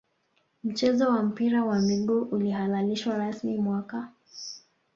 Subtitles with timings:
[0.63, 4.11] mchezo wa mpira wa miguu ulihalalishwa rasmi mwaka